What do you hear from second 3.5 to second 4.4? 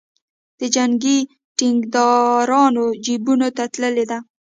ته تللې ده.